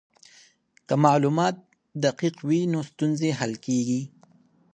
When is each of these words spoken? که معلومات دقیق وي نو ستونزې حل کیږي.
که 0.87 0.95
معلومات 1.05 1.55
دقیق 2.03 2.35
وي 2.47 2.61
نو 2.71 2.79
ستونزې 2.91 3.29
حل 3.39 3.53
کیږي. 3.65 4.01